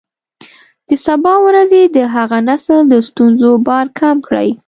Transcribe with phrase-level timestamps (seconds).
[0.87, 4.49] د سبا ورځې د هغه نسل د ستونزو بار کم کړئ.